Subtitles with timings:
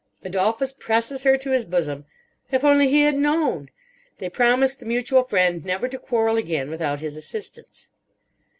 [0.23, 2.05] Adolphus presses her to his bosom.
[2.51, 3.69] If only he had known!
[4.17, 7.87] They promise the mutual friend never to quarrel again without his assistance.